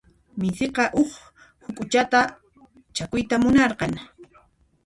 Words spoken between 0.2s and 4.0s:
Misiqa huk huk'uchata chakuyta munarqan.